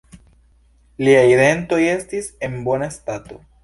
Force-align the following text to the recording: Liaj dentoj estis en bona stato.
Liaj 1.09 1.29
dentoj 1.43 1.81
estis 1.93 2.35
en 2.51 2.61
bona 2.71 2.95
stato. 3.01 3.45